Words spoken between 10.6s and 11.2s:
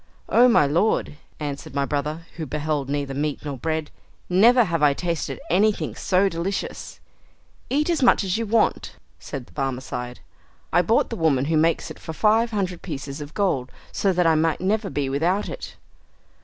"I bought the